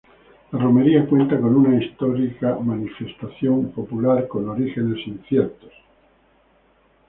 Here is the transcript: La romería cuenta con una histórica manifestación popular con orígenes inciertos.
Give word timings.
La 0.51 0.57
romería 0.57 1.05
cuenta 1.05 1.39
con 1.39 1.55
una 1.57 1.75
histórica 1.77 2.55
manifestación 2.59 3.69
popular 3.69 4.27
con 4.27 4.49
orígenes 4.49 4.97
inciertos. 5.05 5.71